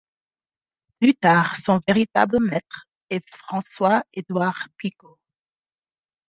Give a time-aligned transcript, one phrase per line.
[0.99, 5.19] Plus tard son véritable maître est François-Edouard Picot.